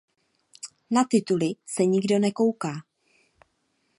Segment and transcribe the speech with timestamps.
[0.89, 2.73] Na tituly se nikdo nekouká.